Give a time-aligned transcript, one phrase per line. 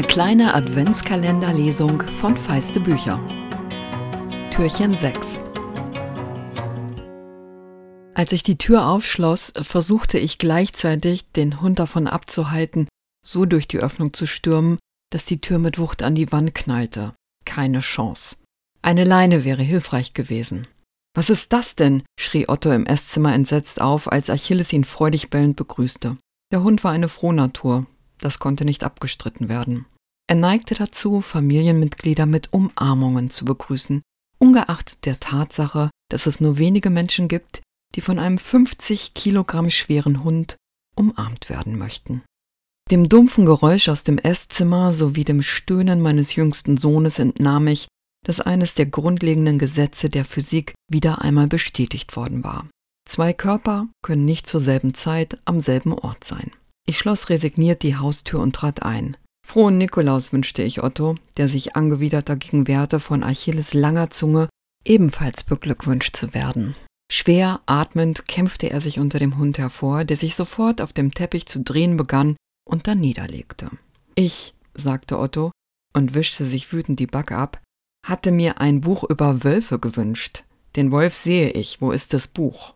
[0.00, 3.22] kleine Adventskalenderlesung von Feiste Bücher.
[4.50, 5.40] Türchen 6
[8.14, 12.88] Als ich die Tür aufschloss, versuchte ich gleichzeitig, den Hund davon abzuhalten,
[13.22, 14.78] so durch die Öffnung zu stürmen,
[15.10, 17.12] dass die Tür mit Wucht an die Wand knallte.
[17.44, 18.36] Keine Chance.
[18.80, 20.66] Eine Leine wäre hilfreich gewesen.
[21.14, 22.02] Was ist das denn?
[22.18, 26.16] schrie Otto im Esszimmer entsetzt auf, als Achilles ihn freudig bellend begrüßte.
[26.50, 27.86] Der Hund war eine Frohnatur,
[28.24, 29.86] das konnte nicht abgestritten werden.
[30.28, 34.02] Er neigte dazu, Familienmitglieder mit Umarmungen zu begrüßen,
[34.38, 37.60] ungeachtet der Tatsache, dass es nur wenige Menschen gibt,
[37.94, 40.56] die von einem 50 Kilogramm schweren Hund
[40.96, 42.22] umarmt werden möchten.
[42.90, 47.88] Dem dumpfen Geräusch aus dem Esszimmer sowie dem Stöhnen meines jüngsten Sohnes entnahm ich,
[48.26, 52.68] dass eines der grundlegenden Gesetze der Physik wieder einmal bestätigt worden war.
[53.08, 56.50] Zwei Körper können nicht zur selben Zeit am selben Ort sein.
[56.86, 59.16] Ich schloss resigniert die Haustür und trat ein.
[59.46, 64.48] Frohen Nikolaus wünschte ich Otto, der sich angewidert dagegen wehrte, von Achilles langer Zunge
[64.84, 66.74] ebenfalls beglückwünscht zu werden.
[67.10, 71.46] Schwer atmend kämpfte er sich unter dem Hund hervor, der sich sofort auf dem Teppich
[71.46, 73.70] zu drehen begann und dann niederlegte.
[74.14, 75.50] Ich, sagte Otto
[75.92, 77.60] und wischte sich wütend die Backe ab,
[78.06, 80.44] hatte mir ein Buch über Wölfe gewünscht.
[80.74, 82.74] Den Wolf sehe ich, wo ist das Buch?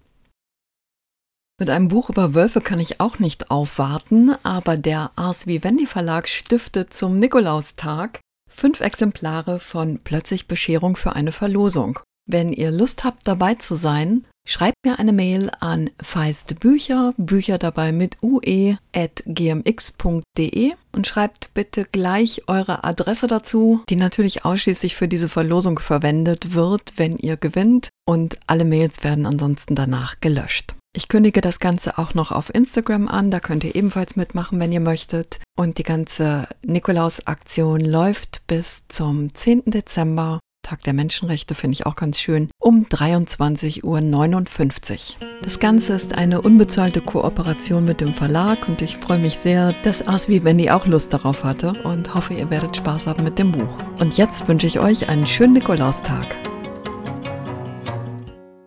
[1.59, 6.29] Mit einem Buch über Wölfe kann ich auch nicht aufwarten, aber der Ars Vivendi Verlag
[6.29, 11.99] stiftet zum Nikolaustag fünf Exemplare von Plötzlich Bescherung für eine Verlosung.
[12.29, 17.91] Wenn ihr Lust habt, dabei zu sein, schreibt mir eine Mail an feistebücher, Bücher dabei
[17.91, 25.09] mit ue, at gmx.de und schreibt bitte gleich eure Adresse dazu, die natürlich ausschließlich für
[25.09, 30.76] diese Verlosung verwendet wird, wenn ihr gewinnt und alle Mails werden ansonsten danach gelöscht.
[30.97, 34.73] Ich kündige das Ganze auch noch auf Instagram an, da könnt ihr ebenfalls mitmachen, wenn
[34.73, 35.41] ihr möchtet.
[35.55, 39.65] Und die ganze Nikolaus-Aktion läuft bis zum 10.
[39.67, 40.41] Dezember.
[40.63, 45.29] Tag der Menschenrechte finde ich auch ganz schön, um 23.59 Uhr.
[45.43, 50.09] Das Ganze ist eine unbezahlte Kooperation mit dem Verlag und ich freue mich sehr, dass
[50.09, 53.79] Aswi Wendy auch Lust darauf hatte und hoffe, ihr werdet Spaß haben mit dem Buch.
[54.01, 56.46] Und jetzt wünsche ich euch einen schönen Nikolaustag.